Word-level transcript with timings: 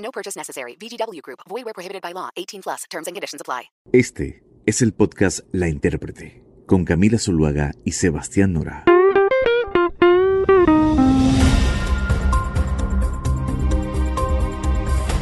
No 0.00 0.10
purchase 0.10 0.36
necessary. 0.36 0.76
VGW 0.80 1.22
Group. 1.22 1.40
Void 1.48 1.64
where 1.64 1.74
prohibited 1.74 2.02
by 2.02 2.12
law. 2.12 2.30
18 2.36 2.62
plus. 2.62 2.84
Terms 2.90 3.06
and 3.06 3.14
conditions 3.14 3.40
apply. 3.40 3.70
Este 3.92 4.42
es 4.66 4.82
el 4.82 4.92
podcast 4.92 5.40
La 5.52 5.68
Intérprete, 5.68 6.42
con 6.66 6.84
Camila 6.84 7.18
Zuluaga 7.18 7.72
y 7.84 7.92
Sebastián 7.92 8.52
Nora. 8.52 8.89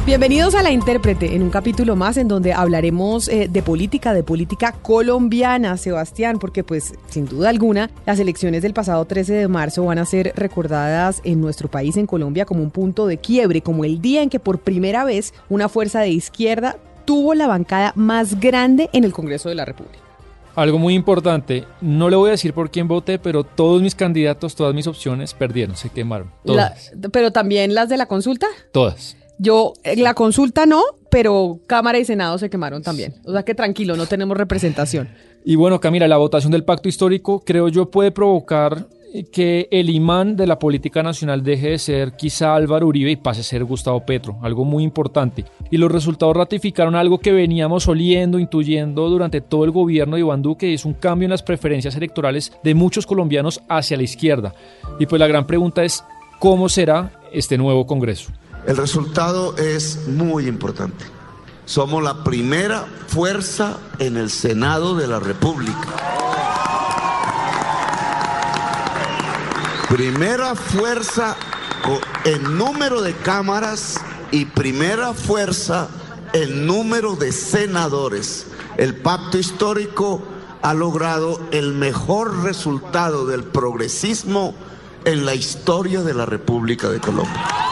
Bienvenidos 0.09 0.55
a 0.55 0.63
La 0.63 0.71
Intérprete, 0.71 1.35
en 1.35 1.43
un 1.43 1.51
capítulo 1.51 1.95
más 1.95 2.17
en 2.17 2.27
donde 2.27 2.51
hablaremos 2.51 3.27
eh, 3.27 3.47
de 3.47 3.61
política, 3.61 4.11
de 4.11 4.23
política 4.23 4.71
colombiana, 4.71 5.77
Sebastián, 5.77 6.39
porque 6.39 6.63
pues 6.63 6.95
sin 7.09 7.27
duda 7.27 7.49
alguna 7.49 7.91
las 8.07 8.17
elecciones 8.17 8.63
del 8.63 8.73
pasado 8.73 9.05
13 9.05 9.33
de 9.33 9.47
marzo 9.47 9.85
van 9.85 9.99
a 9.99 10.05
ser 10.05 10.33
recordadas 10.35 11.21
en 11.25 11.39
nuestro 11.39 11.69
país, 11.69 11.95
en 11.95 12.07
Colombia, 12.07 12.45
como 12.45 12.63
un 12.63 12.71
punto 12.71 13.05
de 13.05 13.19
quiebre, 13.19 13.61
como 13.61 13.85
el 13.85 14.01
día 14.01 14.23
en 14.23 14.31
que 14.31 14.39
por 14.39 14.57
primera 14.57 15.05
vez 15.05 15.31
una 15.47 15.69
fuerza 15.69 15.99
de 15.99 16.09
izquierda 16.09 16.77
tuvo 17.05 17.35
la 17.35 17.45
bancada 17.45 17.93
más 17.95 18.39
grande 18.39 18.89
en 18.93 19.03
el 19.03 19.13
Congreso 19.13 19.47
de 19.49 19.53
la 19.55 19.65
República. 19.65 19.99
Algo 20.55 20.79
muy 20.79 20.95
importante, 20.95 21.65
no 21.81 22.09
le 22.09 22.15
voy 22.15 22.29
a 22.29 22.31
decir 22.31 22.55
por 22.55 22.71
quién 22.71 22.87
voté, 22.87 23.19
pero 23.19 23.43
todos 23.43 23.83
mis 23.83 23.93
candidatos, 23.93 24.55
todas 24.55 24.73
mis 24.73 24.87
opciones 24.87 25.35
perdieron, 25.35 25.75
se 25.75 25.89
quemaron. 25.89 26.31
Todas. 26.43 26.93
La- 26.99 27.09
pero 27.09 27.31
también 27.31 27.75
las 27.75 27.89
de 27.89 27.97
la 27.97 28.07
consulta. 28.07 28.47
todas. 28.71 29.15
Yo, 29.39 29.73
eh, 29.85 29.95
la 29.95 30.13
consulta 30.13 30.65
no, 30.65 30.83
pero 31.09 31.59
Cámara 31.65 31.97
y 31.97 32.05
Senado 32.05 32.37
se 32.37 32.49
quemaron 32.49 32.83
también. 32.83 33.15
O 33.25 33.31
sea 33.31 33.43
que 33.43 33.55
tranquilo, 33.55 33.95
no 33.95 34.05
tenemos 34.05 34.37
representación. 34.37 35.09
Y 35.45 35.55
bueno, 35.55 35.79
Camila, 35.79 36.07
la 36.09 36.17
votación 36.17 36.51
del 36.51 36.65
pacto 36.65 36.89
histórico 36.89 37.41
creo 37.45 37.69
yo 37.69 37.89
puede 37.89 38.11
provocar 38.11 38.87
eh, 39.13 39.23
que 39.31 39.69
el 39.71 39.89
imán 39.89 40.35
de 40.35 40.45
la 40.45 40.59
política 40.59 41.01
nacional 41.01 41.41
deje 41.41 41.69
de 41.69 41.79
ser 41.79 42.17
quizá 42.17 42.53
Álvaro 42.53 42.87
Uribe 42.87 43.11
y 43.11 43.15
pase 43.15 43.39
a 43.39 43.43
ser 43.45 43.63
Gustavo 43.63 44.05
Petro, 44.05 44.37
algo 44.41 44.65
muy 44.65 44.83
importante. 44.83 45.45
Y 45.71 45.77
los 45.77 45.89
resultados 45.89 46.35
ratificaron 46.35 46.95
algo 46.95 47.19
que 47.19 47.31
veníamos 47.31 47.87
oliendo, 47.87 48.39
intuyendo 48.39 49.09
durante 49.09 49.39
todo 49.39 49.63
el 49.63 49.71
gobierno 49.71 50.17
de 50.17 50.21
Iván 50.21 50.41
Duque, 50.41 50.69
y 50.69 50.73
es 50.73 50.83
un 50.83 50.95
cambio 50.95 51.27
en 51.27 51.31
las 51.31 51.43
preferencias 51.43 51.95
electorales 51.95 52.51
de 52.61 52.75
muchos 52.75 53.07
colombianos 53.07 53.61
hacia 53.69 53.95
la 53.95 54.03
izquierda. 54.03 54.53
Y 54.99 55.05
pues 55.05 55.17
la 55.17 55.27
gran 55.27 55.47
pregunta 55.47 55.81
es, 55.85 56.03
¿cómo 56.39 56.67
será 56.67 57.13
este 57.31 57.57
nuevo 57.57 57.87
Congreso? 57.87 58.33
El 58.65 58.77
resultado 58.77 59.55
es 59.57 60.07
muy 60.07 60.47
importante. 60.47 61.05
Somos 61.65 62.03
la 62.03 62.23
primera 62.23 62.85
fuerza 63.07 63.77
en 63.99 64.17
el 64.17 64.29
Senado 64.29 64.95
de 64.95 65.07
la 65.07 65.19
República. 65.19 65.87
Primera 69.87 70.55
fuerza 70.55 71.35
en 72.25 72.57
número 72.57 73.01
de 73.01 73.13
cámaras 73.13 73.99
y 74.31 74.45
primera 74.45 75.13
fuerza 75.13 75.87
en 76.33 76.67
número 76.67 77.15
de 77.15 77.31
senadores. 77.31 78.47
El 78.77 78.95
pacto 78.95 79.37
histórico 79.37 80.21
ha 80.61 80.73
logrado 80.73 81.39
el 81.51 81.73
mejor 81.73 82.43
resultado 82.43 83.25
del 83.25 83.43
progresismo 83.43 84.53
en 85.05 85.25
la 85.25 85.33
historia 85.33 86.01
de 86.01 86.13
la 86.13 86.25
República 86.25 86.89
de 86.89 86.99
Colombia. 86.99 87.68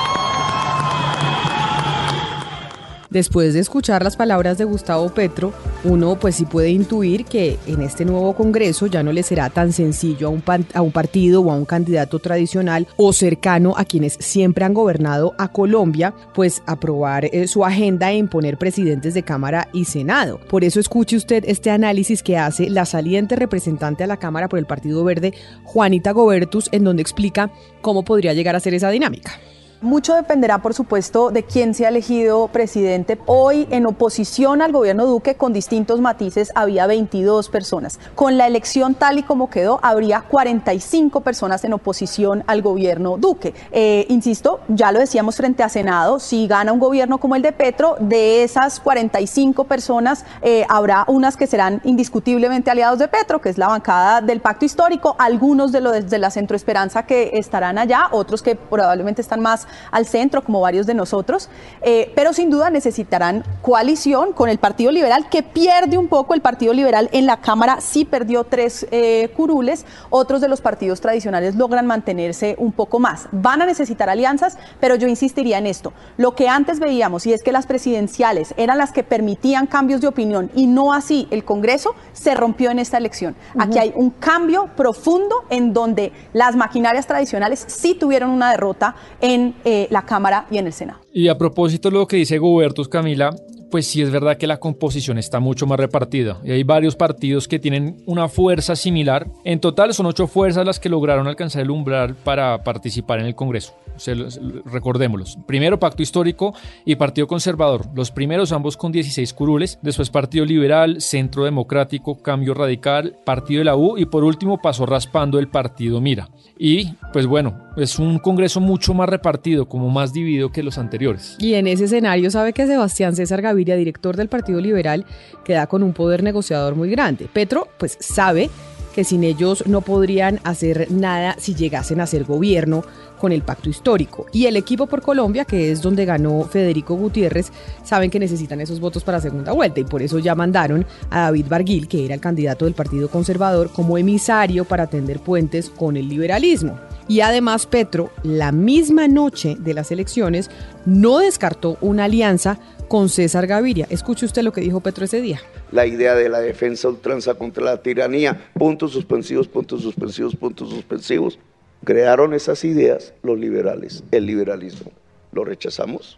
Después 3.17 3.55
de 3.55 3.61
escuchar 3.61 4.03
las 4.03 4.15
palabras 4.15 4.59
de 4.59 4.65
Gustavo 4.65 5.09
Petro, 5.09 5.51
uno 5.83 6.19
pues 6.19 6.35
sí 6.35 6.45
puede 6.45 6.69
intuir 6.69 7.25
que 7.25 7.57
en 7.65 7.81
este 7.81 8.05
nuevo 8.05 8.35
Congreso 8.35 8.85
ya 8.85 9.01
no 9.01 9.11
le 9.11 9.23
será 9.23 9.49
tan 9.49 9.73
sencillo 9.73 10.27
a 10.27 10.81
un, 10.81 10.91
partido 10.91 11.41
o 11.41 11.51
a 11.51 11.55
un 11.55 11.65
candidato 11.65 12.19
tradicional 12.19 12.85
o 12.95 13.11
cercano 13.13 13.73
a 13.75 13.85
quienes 13.85 14.17
siempre 14.19 14.65
han 14.65 14.75
gobernado 14.75 15.33
a 15.39 15.51
Colombia, 15.51 16.13
pues 16.35 16.61
aprobar 16.67 17.25
eh, 17.25 17.47
su 17.47 17.65
agenda 17.65 18.11
e 18.11 18.17
imponer 18.17 18.59
presidentes 18.59 19.15
de 19.15 19.23
Cámara 19.23 19.67
y 19.73 19.85
Senado. 19.85 20.39
Por 20.47 20.63
eso 20.63 20.79
escuche 20.79 21.17
usted 21.17 21.43
este 21.47 21.71
análisis 21.71 22.21
que 22.21 22.37
hace 22.37 22.69
la 22.69 22.85
saliente 22.85 23.35
representante 23.35 24.03
a 24.03 24.07
la 24.07 24.17
Cámara 24.17 24.47
por 24.47 24.59
el 24.59 24.67
Partido 24.67 25.03
Verde, 25.03 25.33
Juanita 25.63 26.11
Gobertus, 26.11 26.69
en 26.71 26.83
donde 26.83 27.01
explica 27.01 27.49
cómo 27.81 28.03
podría 28.03 28.35
llegar 28.35 28.55
a 28.55 28.59
ser 28.59 28.75
esa 28.75 28.91
dinámica. 28.91 29.39
Mucho 29.81 30.15
dependerá, 30.15 30.57
por 30.57 30.73
supuesto, 30.73 31.29
de 31.29 31.43
quién 31.43 31.75
sea 31.75 31.89
elegido 31.89 32.47
presidente. 32.47 33.19
Hoy, 33.27 33.67
en 33.69 33.85
oposición 33.85 34.63
al 34.63 34.71
gobierno 34.71 35.05
Duque, 35.05 35.35
con 35.35 35.53
distintos 35.53 36.01
matices, 36.01 36.51
había 36.55 36.87
22 36.87 37.49
personas. 37.49 37.99
Con 38.15 38.39
la 38.39 38.47
elección 38.47 38.95
tal 38.95 39.19
y 39.19 39.23
como 39.23 39.51
quedó, 39.51 39.79
habría 39.83 40.21
45 40.21 41.21
personas 41.21 41.63
en 41.63 41.73
oposición 41.73 42.43
al 42.47 42.63
gobierno 42.63 43.17
Duque. 43.17 43.53
Eh, 43.71 44.07
insisto, 44.09 44.61
ya 44.67 44.91
lo 44.91 44.97
decíamos 44.97 45.35
frente 45.35 45.61
a 45.61 45.69
Senado, 45.69 46.19
si 46.19 46.47
gana 46.47 46.73
un 46.73 46.79
gobierno 46.79 47.19
como 47.19 47.35
el 47.35 47.43
de 47.43 47.51
Petro, 47.51 47.97
de 47.99 48.43
esas 48.43 48.79
45 48.79 49.65
personas, 49.65 50.25
eh, 50.41 50.65
habrá 50.69 51.05
unas 51.07 51.37
que 51.37 51.45
serán 51.45 51.81
indiscutiblemente 51.83 52.71
aliados 52.71 52.97
de 52.97 53.07
Petro, 53.09 53.41
que 53.41 53.49
es 53.49 53.59
la 53.59 53.67
bancada 53.67 54.21
del 54.21 54.41
pacto 54.41 54.65
histórico, 54.65 55.15
algunos 55.19 55.71
de 55.71 55.81
los 55.81 56.09
de 56.09 56.17
la 56.17 56.31
Centroesperanza 56.31 57.03
que 57.03 57.29
estarán 57.33 57.77
allá, 57.77 58.07
otros 58.09 58.41
que 58.41 58.55
probablemente 58.55 59.21
están 59.21 59.39
más 59.39 59.66
al 59.91 60.05
centro, 60.05 60.43
como 60.43 60.61
varios 60.61 60.85
de 60.85 60.93
nosotros, 60.93 61.49
eh, 61.81 62.11
pero 62.15 62.33
sin 62.33 62.49
duda 62.49 62.69
necesitarán 62.69 63.43
coalición 63.61 64.33
con 64.33 64.49
el 64.49 64.57
Partido 64.57 64.91
Liberal, 64.91 65.29
que 65.29 65.43
pierde 65.43 65.97
un 65.97 66.07
poco 66.07 66.33
el 66.33 66.41
Partido 66.41 66.73
Liberal 66.73 67.09
en 67.11 67.25
la 67.25 67.37
Cámara, 67.37 67.79
sí 67.81 68.05
perdió 68.05 68.43
tres 68.43 68.87
eh, 68.91 69.29
curules, 69.35 69.85
otros 70.09 70.41
de 70.41 70.47
los 70.47 70.61
partidos 70.61 71.01
tradicionales 71.01 71.55
logran 71.55 71.85
mantenerse 71.85 72.55
un 72.57 72.71
poco 72.71 72.99
más. 72.99 73.27
Van 73.31 73.61
a 73.61 73.65
necesitar 73.65 74.09
alianzas, 74.09 74.57
pero 74.79 74.95
yo 74.95 75.07
insistiría 75.07 75.57
en 75.57 75.67
esto. 75.67 75.93
Lo 76.17 76.35
que 76.35 76.47
antes 76.47 76.79
veíamos, 76.79 77.25
y 77.25 77.33
es 77.33 77.43
que 77.43 77.51
las 77.51 77.65
presidenciales 77.65 78.53
eran 78.57 78.77
las 78.77 78.91
que 78.91 79.03
permitían 79.03 79.67
cambios 79.67 80.01
de 80.01 80.07
opinión 80.07 80.51
y 80.55 80.67
no 80.67 80.93
así 80.93 81.27
el 81.31 81.43
Congreso, 81.43 81.95
se 82.13 82.35
rompió 82.35 82.71
en 82.71 82.79
esta 82.79 82.97
elección. 82.97 83.35
Aquí 83.57 83.77
hay 83.77 83.93
un 83.95 84.09
cambio 84.09 84.69
profundo 84.75 85.43
en 85.49 85.73
donde 85.73 86.11
las 86.33 86.55
maquinarias 86.55 87.07
tradicionales 87.07 87.65
sí 87.67 87.95
tuvieron 87.95 88.29
una 88.29 88.51
derrota 88.51 88.95
en 89.21 89.55
eh, 89.65 89.87
la 89.89 90.03
Cámara 90.03 90.47
y 90.51 90.57
en 90.57 90.67
el 90.67 90.73
Senado. 90.73 90.99
Y 91.13 91.27
a 91.27 91.37
propósito 91.37 91.89
de 91.89 91.95
lo 91.95 92.07
que 92.07 92.17
dice 92.17 92.37
Gubertus, 92.37 92.87
Camila, 92.87 93.35
pues 93.69 93.87
sí 93.87 94.01
es 94.01 94.11
verdad 94.11 94.37
que 94.37 94.47
la 94.47 94.57
composición 94.57 95.17
está 95.17 95.39
mucho 95.39 95.65
más 95.67 95.79
repartida 95.79 96.39
y 96.43 96.51
hay 96.51 96.63
varios 96.63 96.95
partidos 96.95 97.47
que 97.47 97.59
tienen 97.59 97.97
una 98.05 98.27
fuerza 98.29 98.75
similar. 98.75 99.27
En 99.43 99.59
total 99.59 99.93
son 99.93 100.05
ocho 100.05 100.27
fuerzas 100.27 100.65
las 100.65 100.79
que 100.79 100.89
lograron 100.89 101.27
alcanzar 101.27 101.61
el 101.63 101.71
umbral 101.71 102.15
para 102.15 102.63
participar 102.63 103.19
en 103.19 103.25
el 103.25 103.35
Congreso. 103.35 103.73
Los- 104.07 104.39
recordémoslos. 104.65 105.37
Primero 105.47 105.79
Pacto 105.79 106.03
Histórico 106.03 106.53
y 106.85 106.95
Partido 106.95 107.25
Conservador. 107.27 107.85
Los 107.95 108.11
primeros 108.11 108.51
ambos 108.51 108.77
con 108.77 108.91
16 108.91 109.33
curules. 109.33 109.79
Después 109.81 110.09
Partido 110.11 110.45
Liberal, 110.45 111.01
Centro 111.01 111.43
Democrático, 111.45 112.21
Cambio 112.21 112.53
Radical, 112.53 113.15
Partido 113.25 113.59
de 113.59 113.65
la 113.65 113.75
U 113.75 113.97
y 113.97 114.05
por 114.05 114.23
último 114.23 114.59
pasó 114.61 114.85
raspando 114.85 115.39
el 115.39 115.47
Partido 115.47 115.99
Mira. 115.99 116.29
Y 116.59 116.93
pues 117.13 117.25
bueno, 117.27 117.57
es 117.75 117.99
un 117.99 118.19
Congreso 118.19 118.59
mucho 118.59 118.93
más 118.93 119.09
repartido, 119.09 119.67
como 119.67 119.89
más 119.89 120.13
dividido 120.13 120.51
que 120.51 120.63
los 120.63 120.77
anteriores. 120.77 121.35
Y 121.39 121.53
en 121.55 121.67
ese 121.67 121.85
escenario 121.85 122.29
sabe 122.31 122.53
que 122.53 122.65
Sebastián 122.67 123.15
César 123.15 123.41
Gaviria, 123.41 123.56
director 123.63 124.15
del 124.15 124.29
Partido 124.29 124.59
Liberal, 124.59 125.05
queda 125.43 125.67
con 125.67 125.83
un 125.83 125.93
poder 125.93 126.23
negociador 126.23 126.75
muy 126.75 126.89
grande. 126.89 127.29
Petro, 127.31 127.67
pues 127.77 127.97
sabe 127.99 128.49
que 128.97 129.03
sin 129.03 129.23
ellos 129.23 129.63
no 129.67 129.81
podrían 129.81 130.39
hacer 130.43 130.87
nada 130.89 131.35
si 131.37 131.53
llegasen 131.53 132.01
a 132.01 132.07
ser 132.07 132.23
gobierno 132.23 132.83
con 133.19 133.31
el 133.31 133.43
pacto 133.43 133.69
histórico. 133.69 134.25
Y 134.31 134.47
el 134.47 134.55
equipo 134.55 134.87
por 134.87 135.03
Colombia, 135.03 135.45
que 135.45 135.71
es 135.71 135.83
donde 135.83 136.03
ganó 136.03 136.43
Federico 136.45 136.95
Gutiérrez, 136.95 137.51
saben 137.83 138.09
que 138.09 138.19
necesitan 138.19 138.59
esos 138.59 138.79
votos 138.79 139.03
para 139.03 139.21
segunda 139.21 139.51
vuelta 139.51 139.79
y 139.79 139.83
por 139.83 140.01
eso 140.01 140.17
ya 140.17 140.33
mandaron 140.33 140.83
a 141.11 141.25
David 141.25 141.45
Barguil, 141.47 141.87
que 141.87 142.05
era 142.05 142.15
el 142.15 142.21
candidato 142.21 142.65
del 142.65 142.73
Partido 142.73 143.07
Conservador, 143.07 143.69
como 143.71 143.99
emisario 143.99 144.65
para 144.65 144.87
tender 144.87 145.19
puentes 145.19 145.69
con 145.69 145.95
el 145.95 146.09
liberalismo. 146.09 146.79
Y 147.07 147.21
además 147.21 147.67
Petro, 147.67 148.09
la 148.23 148.51
misma 148.51 149.07
noche 149.07 149.57
de 149.59 149.75
las 149.75 149.91
elecciones, 149.91 150.49
no 150.85 151.19
descartó 151.19 151.77
una 151.81 152.05
alianza 152.05 152.57
con 152.87 153.09
César 153.09 153.47
Gaviria. 153.47 153.87
Escuche 153.89 154.25
usted 154.25 154.43
lo 154.43 154.51
que 154.51 154.61
dijo 154.61 154.79
Petro 154.79 155.05
ese 155.05 155.21
día. 155.21 155.41
la 155.71 155.85
idea 155.85 156.15
de 156.15 156.29
la 156.29 156.39
defensa 156.39 156.87
ultranza 156.87 157.35
contra 157.35 157.63
la 157.63 157.81
tiranía, 157.81 158.49
puntos 158.53 158.91
suspensivos, 158.91 159.47
puntos 159.47 159.81
suspensivos, 159.81 160.35
puntos 160.35 160.69
suspensivos. 160.69 161.39
Crearon 161.83 162.33
esas 162.33 162.63
ideas 162.63 163.13
los 163.21 163.37
liberales, 163.37 164.03
el 164.11 164.25
liberalismo. 164.25 164.91
¿Lo 165.31 165.43
rechazamos? 165.43 166.17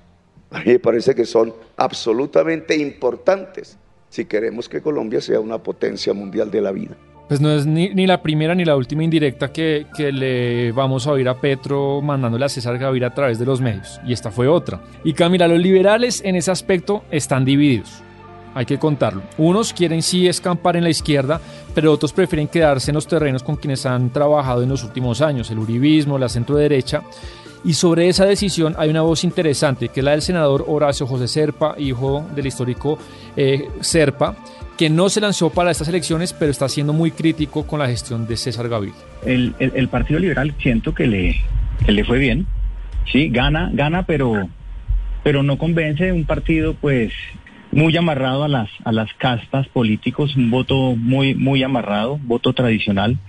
A 0.51 0.59
mí 0.59 0.65
me 0.73 0.79
parece 0.79 1.13
que 1.13 1.25
son 1.25 1.53
absolutamente 1.77 2.75
importantes 2.77 3.77
si 4.09 4.25
queremos 4.25 4.67
que 4.67 4.81
Colombia 4.81 5.21
sea 5.21 5.39
una 5.39 5.61
potencia 5.61 6.13
mundial 6.13 6.49
de 6.49 6.61
la 6.61 6.71
vida. 6.71 6.95
Pues 7.29 7.39
no 7.39 7.51
es 7.51 7.67
ni, 7.67 8.07
la 8.07 8.23
primera 8.23 8.55
ni 8.55 8.65
la 8.65 8.75
última 8.75 9.03
indirecta 9.03 9.53
que, 9.53 9.85
que, 9.95 10.11
le 10.11 10.71
vamos 10.71 11.05
a 11.05 11.11
oír 11.11 11.29
a 11.29 11.39
Petro 11.39 12.01
mandándole 12.01 12.45
a 12.45 12.49
César 12.49 12.79
Gaviria 12.79 13.09
a 13.09 13.13
través 13.13 13.37
de 13.37 13.45
los 13.45 13.61
medios. 13.61 14.01
Y 14.03 14.13
esta 14.13 14.31
fue 14.31 14.47
otra. 14.47 14.81
Y 15.03 15.13
Camila, 15.13 15.47
los 15.47 15.59
liberales 15.59 16.23
en 16.25 16.35
ese 16.35 16.49
aspecto 16.49 17.03
están 17.11 17.45
divididos. 17.45 18.01
Hay 18.55 18.65
que 18.65 18.79
contarlo. 18.79 19.21
Unos 19.37 19.73
quieren 19.73 20.01
sí 20.01 20.27
escampar 20.27 20.75
en 20.75 20.83
la 20.83 20.89
izquierda, 20.89 21.39
pero 21.75 21.93
otros 21.93 22.13
prefieren 22.13 22.47
quedarse 22.47 22.89
en 22.89 22.95
los 22.95 23.05
terrenos 23.05 23.43
con 23.43 23.57
quienes 23.57 23.85
han 23.85 24.09
trabajado 24.09 24.63
en 24.63 24.69
los 24.69 24.83
últimos 24.83 25.21
años, 25.21 25.51
el 25.51 25.59
uribismo, 25.59 26.17
la 26.17 26.29
centro 26.29 26.55
derecha. 26.55 27.03
Y 27.63 27.73
sobre 27.73 28.09
esa 28.09 28.25
decisión 28.25 28.73
hay 28.75 28.89
una 28.89 29.03
voz 29.03 29.23
interesante, 29.23 29.89
que 29.89 29.99
es 29.99 30.03
la 30.03 30.11
del 30.11 30.23
senador 30.23 30.65
Horacio 30.67 31.05
José 31.05 31.27
Serpa, 31.27 31.75
hijo 31.77 32.25
del 32.33 32.47
histórico 32.47 32.97
eh, 33.35 33.67
Serpa, 33.81 34.35
que 34.79 34.89
no 34.89 35.09
se 35.09 35.19
lanzó 35.19 35.49
para 35.49 35.71
estas 35.71 35.89
elecciones, 35.89 36.31
pero 36.31 36.51
está 36.51 36.69
siendo 36.69 36.93
muy 36.93 37.11
crítico 37.11 37.67
con 37.67 37.79
la 37.79 37.87
gestión 37.87 38.25
de 38.29 38.37
César 38.37 38.69
Gaviria. 38.69 38.95
El, 39.25 39.89
Partido 39.89 40.21
Liberal 40.21 40.55
siento 40.57 40.93
que 40.93 41.05
le, 41.05 41.35
le 41.85 42.05
fue 42.05 42.17
bien, 42.17 42.47
sí, 43.11 43.27
gana, 43.27 43.69
gana, 43.73 44.03
pero, 44.03 44.47
pero 45.21 45.43
no 45.43 45.57
convence 45.57 46.13
un 46.13 46.23
partido 46.23 46.75
pues 46.75 47.11
muy 47.73 47.97
amarrado 47.97 48.45
a 48.45 48.47
las, 48.47 48.69
a 48.85 48.93
las 48.93 49.13
castas 49.15 49.67
políticos, 49.67 50.37
un 50.37 50.49
voto 50.49 50.95
muy, 50.95 51.35
muy 51.35 51.61
amarrado, 51.61 52.17
voto 52.23 52.53
tradicional. 52.53 53.19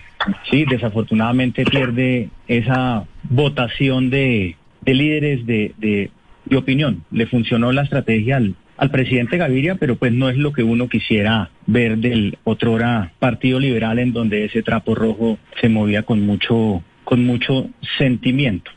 Sí, 0.53 0.65
desafortunadamente 0.71 1.65
pierde 1.65 2.29
esa 2.47 3.07
votación 3.25 4.09
de, 4.09 4.55
de 4.83 4.95
líderes 4.95 5.45
de, 5.47 5.75
de, 5.79 6.13
de 6.45 6.57
opinión. 6.57 7.03
Le 7.11 7.27
funcionó 7.27 7.73
la 7.73 7.83
estrategia 7.83 8.37
al, 8.37 8.55
al 8.81 8.91
presidente 8.91 9.37
Gaviria, 9.37 9.75
pero 9.75 9.97
pues 9.97 10.11
no 10.11 10.31
es 10.31 10.39
lo 10.39 10.55
que 10.55 10.63
uno 10.63 10.89
quisiera 10.89 11.51
ver 11.67 11.99
del 11.99 12.39
otrora 12.45 13.13
Partido 13.19 13.61
Liberal 13.61 13.99
en 13.99 14.15
donde 14.15 14.47
ese 14.47 14.63
trapo 14.63 14.95
rojo 14.95 15.39
se 15.61 15.69
movía 15.69 16.03
con 16.03 16.23
mucho, 16.23 16.83
con 17.05 17.27
mucho 17.27 17.69
sentimiento. 17.99 18.71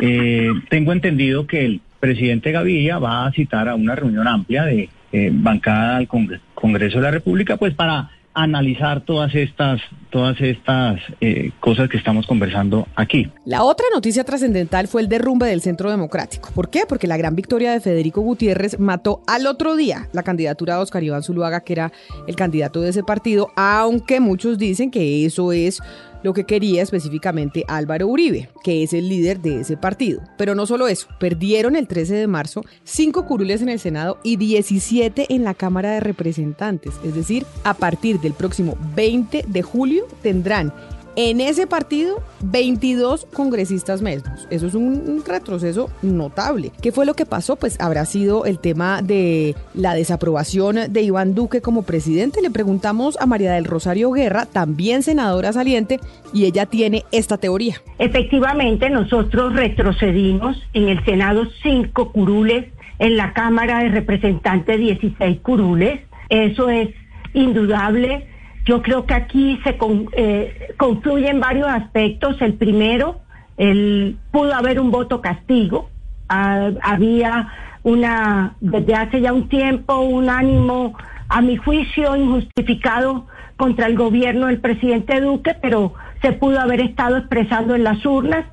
Eh, 0.00 0.48
tengo 0.70 0.94
entendido 0.94 1.46
que 1.46 1.66
el 1.66 1.82
presidente 2.00 2.52
Gaviria 2.52 2.98
va 2.98 3.26
a 3.26 3.32
citar 3.32 3.68
a 3.68 3.74
una 3.74 3.94
reunión 3.94 4.26
amplia 4.26 4.64
de 4.64 4.88
eh, 5.12 5.30
bancada 5.30 5.98
al 5.98 6.08
Congreso, 6.08 6.42
Congreso 6.54 6.96
de 6.96 7.02
la 7.02 7.10
República, 7.10 7.58
pues 7.58 7.74
para 7.74 8.08
analizar 8.34 9.00
todas 9.00 9.34
estas, 9.34 9.80
todas 10.10 10.40
estas 10.40 11.00
eh, 11.20 11.50
cosas 11.60 11.88
que 11.88 11.96
estamos 11.96 12.26
conversando 12.26 12.86
aquí. 12.94 13.30
La 13.44 13.64
otra 13.64 13.86
noticia 13.92 14.24
trascendental 14.24 14.86
fue 14.88 15.02
el 15.02 15.08
derrumbe 15.08 15.46
del 15.46 15.60
Centro 15.60 15.90
Democrático. 15.90 16.50
¿Por 16.54 16.70
qué? 16.70 16.84
Porque 16.88 17.06
la 17.06 17.16
gran 17.16 17.34
victoria 17.34 17.72
de 17.72 17.80
Federico 17.80 18.20
Gutiérrez 18.20 18.78
mató 18.78 19.22
al 19.26 19.46
otro 19.46 19.76
día 19.76 20.08
la 20.12 20.22
candidatura 20.22 20.76
de 20.76 20.82
Oscar 20.82 21.02
Iván 21.02 21.22
Zuluaga, 21.22 21.60
que 21.62 21.72
era 21.72 21.92
el 22.26 22.36
candidato 22.36 22.80
de 22.80 22.90
ese 22.90 23.02
partido, 23.02 23.48
aunque 23.56 24.20
muchos 24.20 24.58
dicen 24.58 24.90
que 24.90 25.26
eso 25.26 25.52
es 25.52 25.80
lo 26.22 26.32
que 26.32 26.44
quería 26.44 26.82
específicamente 26.82 27.64
Álvaro 27.68 28.08
Uribe, 28.08 28.48
que 28.62 28.82
es 28.82 28.92
el 28.92 29.08
líder 29.08 29.40
de 29.40 29.60
ese 29.60 29.76
partido. 29.76 30.20
Pero 30.36 30.54
no 30.54 30.66
solo 30.66 30.88
eso, 30.88 31.08
perdieron 31.18 31.76
el 31.76 31.86
13 31.86 32.14
de 32.14 32.26
marzo 32.26 32.62
cinco 32.84 33.26
curules 33.26 33.62
en 33.62 33.68
el 33.68 33.80
Senado 33.80 34.18
y 34.22 34.36
17 34.36 35.26
en 35.30 35.44
la 35.44 35.54
Cámara 35.54 35.92
de 35.92 36.00
Representantes. 36.00 36.94
Es 37.04 37.14
decir, 37.14 37.46
a 37.64 37.74
partir 37.74 38.20
del 38.20 38.32
próximo 38.32 38.76
20 38.94 39.44
de 39.46 39.62
julio 39.62 40.06
tendrán 40.22 40.72
en 41.16 41.40
ese 41.40 41.66
partido 41.66 42.22
22 42.42 43.26
congresistas 43.32 44.02
menos. 44.02 44.46
Eso 44.50 44.66
es 44.66 44.74
un 44.74 45.22
retroceso 45.26 45.90
notable. 46.02 46.72
¿Qué 46.80 46.92
fue 46.92 47.06
lo 47.06 47.14
que 47.14 47.26
pasó? 47.26 47.56
Pues 47.56 47.80
habrá 47.80 48.04
sido 48.04 48.44
el 48.44 48.58
tema 48.58 49.02
de 49.02 49.54
la 49.74 49.94
desaprobación 49.94 50.76
de 50.90 51.02
Iván 51.02 51.34
Duque 51.34 51.60
como 51.60 51.82
presidente. 51.82 52.42
Le 52.42 52.50
preguntamos 52.50 53.18
a 53.20 53.26
María 53.26 53.52
del 53.52 53.64
Rosario 53.64 54.10
Guerra, 54.12 54.46
también 54.46 55.02
senadora 55.02 55.52
saliente, 55.52 56.00
y 56.32 56.44
ella 56.44 56.66
tiene 56.66 57.04
esta 57.12 57.38
teoría. 57.38 57.76
Efectivamente, 57.98 58.90
nosotros 58.90 59.54
retrocedimos 59.54 60.56
en 60.72 60.88
el 60.88 61.04
Senado 61.04 61.44
cinco 61.62 62.12
curules, 62.12 62.66
en 62.98 63.16
la 63.16 63.32
Cámara 63.32 63.80
de 63.80 63.88
Representantes 63.88 64.78
16 64.78 65.40
curules. 65.40 66.00
Eso 66.28 66.68
es 66.68 66.88
indudable 67.34 68.26
yo 68.70 68.82
creo 68.82 69.04
que 69.04 69.14
aquí 69.14 69.58
se 69.64 69.76
eh, 70.12 70.74
confluyen 70.76 71.40
varios 71.40 71.66
aspectos. 71.66 72.40
El 72.40 72.54
primero, 72.54 73.18
el, 73.56 74.16
pudo 74.30 74.54
haber 74.54 74.78
un 74.78 74.92
voto 74.92 75.20
castigo. 75.20 75.90
Ah, 76.28 76.70
había 76.80 77.52
una, 77.82 78.54
desde 78.60 78.94
hace 78.94 79.20
ya 79.22 79.32
un 79.32 79.48
tiempo, 79.48 79.98
un 79.98 80.30
ánimo, 80.30 80.96
a 81.28 81.42
mi 81.42 81.56
juicio, 81.56 82.14
injustificado 82.14 83.26
contra 83.56 83.86
el 83.86 83.96
gobierno 83.96 84.46
del 84.46 84.60
presidente 84.60 85.20
Duque, 85.20 85.56
pero 85.60 85.94
se 86.22 86.30
pudo 86.30 86.60
haber 86.60 86.80
estado 86.80 87.16
expresando 87.16 87.74
en 87.74 87.82
las 87.82 88.06
urnas. 88.06 88.44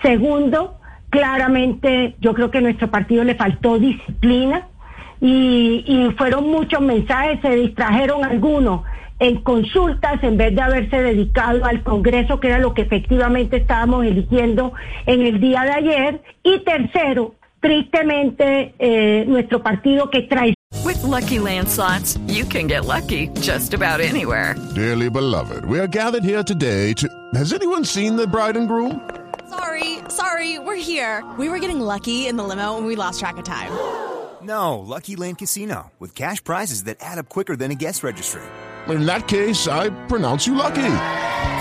Segundo, 0.00 0.78
claramente 1.10 2.16
yo 2.22 2.32
creo 2.32 2.50
que 2.50 2.58
a 2.58 2.62
nuestro 2.62 2.90
partido 2.90 3.24
le 3.24 3.34
faltó 3.34 3.78
disciplina 3.78 4.68
y 5.20 6.08
fueron 6.16 6.48
muchos 6.50 6.80
mensajes, 6.80 7.40
se 7.42 7.56
distrajeron 7.56 8.24
algunos 8.24 8.82
en 9.18 9.42
consultas 9.42 10.22
en 10.22 10.36
vez 10.36 10.54
de 10.54 10.60
haberse 10.60 10.96
dedicado 11.00 11.64
al 11.64 11.82
Congreso, 11.82 12.38
que 12.40 12.48
era 12.48 12.58
lo 12.58 12.74
que 12.74 12.82
efectivamente 12.82 13.56
estábamos 13.58 14.04
eligiendo 14.04 14.72
en 15.06 15.22
el 15.22 15.40
día 15.40 15.62
de 15.62 15.72
ayer. 15.72 16.22
Y 16.42 16.60
tercero, 16.60 17.34
tristemente, 17.60 18.74
eh, 18.78 19.24
nuestro 19.26 19.62
partido 19.62 20.10
que 20.10 20.22
trae. 20.22 20.54
With 20.84 21.02
lucky 21.02 21.38
landslots, 21.38 22.18
you 22.26 22.44
can 22.44 22.68
get 22.68 22.84
lucky 22.84 23.28
just 23.40 23.74
about 23.74 24.00
anywhere. 24.00 24.54
Dearly 24.74 25.08
beloved, 25.08 25.64
we 25.64 25.80
are 25.80 25.88
gathered 25.88 26.24
here 26.24 26.42
today 26.42 26.92
to. 26.94 27.08
Has 27.34 27.52
anyone 27.52 27.84
seen 27.84 28.16
the 28.16 28.26
bride 28.26 28.56
and 28.56 28.68
groom? 28.68 29.00
Sorry, 29.48 29.98
sorry, 30.08 30.58
we're 30.58 30.76
here. 30.76 31.24
We 31.38 31.48
were 31.48 31.58
getting 31.58 31.80
lucky 31.80 32.26
in 32.26 32.36
the 32.36 32.44
limo 32.44 32.76
and 32.76 32.86
we 32.86 32.96
lost 32.96 33.20
track 33.20 33.36
of 33.38 33.44
time. 33.44 33.72
No, 34.42 34.78
Lucky 34.78 35.16
Land 35.16 35.38
Casino, 35.38 35.92
with 35.98 36.14
cash 36.14 36.42
prizes 36.44 36.84
that 36.84 36.98
add 37.00 37.18
up 37.18 37.28
quicker 37.28 37.56
than 37.56 37.70
a 37.70 37.74
guest 37.74 38.04
registry 38.04 38.42
in 38.90 39.06
that 39.06 39.26
case, 39.28 39.66
I 39.68 39.90
pronounce 40.08 40.46
you 40.46 40.54
lucky. 40.54 40.92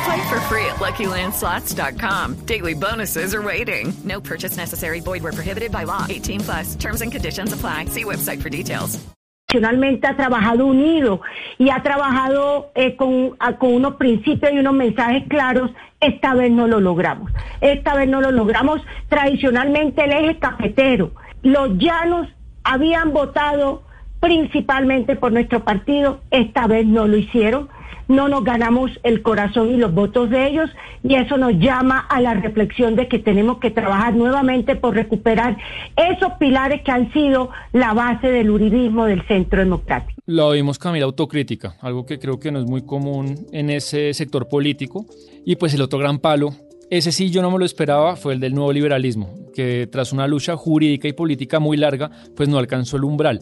Play 0.06 0.30
for 0.30 0.40
free 0.42 0.66
at 0.66 0.76
LuckyLandSlots.com. 0.76 2.46
Daily 2.46 2.74
bonuses 2.76 3.34
are 3.34 3.42
waiting. 3.42 3.94
No 4.04 4.22
purchase 4.22 4.58
necessary. 4.58 5.00
Void 5.00 5.24
were 5.24 5.32
prohibited 5.32 5.72
by 5.72 5.84
law. 5.84 6.06
18 6.08 6.42
plus. 6.42 6.76
Terms 6.76 7.02
and 7.02 7.12
conditions 7.12 7.54
apply. 7.54 7.86
See 7.86 8.04
website 8.04 8.42
for 8.42 8.50
details. 8.50 9.00
Nacionalmente 9.48 10.08
ha 10.08 10.16
trabajado 10.18 10.66
unido 10.66 11.22
y 11.58 11.70
ha 11.70 11.82
trabajado 11.82 12.72
eh, 12.76 12.96
con, 12.96 13.36
a, 13.40 13.58
con 13.58 13.74
unos 13.74 13.96
principios 13.96 14.52
y 14.52 14.60
unos 14.60 14.74
mensajes 14.74 15.24
claros. 15.30 15.72
Esta 16.00 16.34
vez 16.34 16.52
no 16.52 16.68
lo 16.68 16.80
logramos. 16.80 17.32
Esta 17.62 17.96
vez 17.96 18.08
no 18.10 18.22
lo 18.22 18.32
logramos. 18.32 18.82
Tradicionalmente 19.08 20.04
el 20.04 20.12
eje 20.12 20.40
cafetero, 20.40 21.12
los 21.42 21.78
llanos 21.78 22.28
habían 22.64 23.14
votado 23.14 23.84
principalmente 24.26 25.16
por 25.16 25.32
nuestro 25.32 25.64
partido. 25.64 26.20
Esta 26.32 26.66
vez 26.66 26.88
no 26.88 27.08
lo 27.08 27.16
hicieron. 27.16 27.70
No 28.08 28.28
nos 28.28 28.44
ganamos 28.44 28.92
el 29.04 29.22
corazón 29.22 29.72
y 29.72 29.78
los 29.78 29.94
votos 29.94 30.30
de 30.30 30.48
ellos 30.48 30.70
y 31.04 31.16
eso 31.16 31.38
nos 31.38 31.54
llama 31.54 32.00
a 32.00 32.22
la 32.22 32.36
reflexión 32.36 32.96
de 32.96 33.08
que 33.08 33.18
tenemos 33.18 33.58
que 33.60 33.72
trabajar 33.72 34.16
nuevamente 34.16 34.76
por 34.76 34.94
recuperar 34.94 35.58
esos 35.96 36.34
pilares 36.40 36.82
que 36.84 36.92
han 36.92 37.12
sido 37.14 37.50
la 37.72 37.94
base 37.94 38.28
del 38.28 38.52
uribismo 38.52 39.06
del 39.06 39.26
centro 39.28 39.60
democrático. 39.60 40.22
Lo 40.28 40.48
oímos 40.48 40.78
Camila 40.78 41.06
autocrítica, 41.06 41.76
algo 41.82 42.06
que 42.06 42.20
creo 42.20 42.40
que 42.40 42.52
no 42.52 42.60
es 42.60 42.66
muy 42.66 42.84
común 42.84 43.36
en 43.52 43.72
ese 43.72 44.14
sector 44.14 44.48
político. 44.48 45.06
Y 45.46 45.56
pues 45.56 45.74
el 45.74 45.82
otro 45.82 45.98
gran 45.98 46.20
palo 46.20 46.52
ese 46.92 47.12
sí 47.12 47.32
yo 47.32 47.42
no 47.42 47.50
me 47.50 47.58
lo 47.58 47.66
esperaba, 47.66 48.16
fue 48.16 48.34
el 48.34 48.40
del 48.40 48.54
nuevo 48.54 48.72
liberalismo, 48.72 49.34
que 49.56 49.88
tras 49.92 50.14
una 50.14 50.28
lucha 50.28 50.56
jurídica 50.56 51.08
y 51.08 51.14
política 51.14 51.60
muy 51.60 51.78
larga, 51.78 52.12
pues 52.36 52.48
no 52.48 52.60
alcanzó 52.60 52.98
el 52.98 53.06
umbral. 53.06 53.42